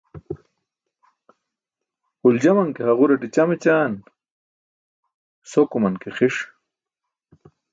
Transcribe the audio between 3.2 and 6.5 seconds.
ćam ećaan, sokuman ke xi̇ṣ.